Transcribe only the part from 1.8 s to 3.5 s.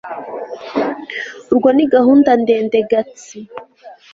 gahunda ndende. gatsi